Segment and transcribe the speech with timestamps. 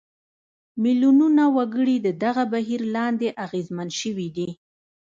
[0.83, 4.49] میلیونونه وګړي د دغه بهیر لاندې اغېزمن شوي دي.